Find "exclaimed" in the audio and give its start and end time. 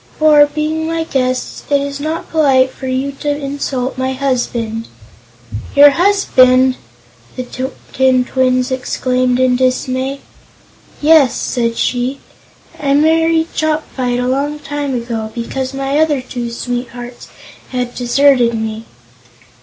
8.71-9.39